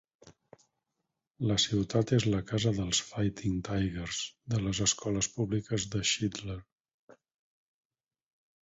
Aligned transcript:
La 1.51 1.57
ciutat 1.63 2.13
és 2.17 2.25
la 2.35 2.39
casa 2.53 2.73
dels 2.79 3.03
Fighting 3.11 3.61
Tigers 3.69 4.23
de 4.55 4.63
les 4.65 4.83
escoles 4.89 5.33
públiques 5.37 5.87
de 5.97 6.03
Shidler. 6.15 6.59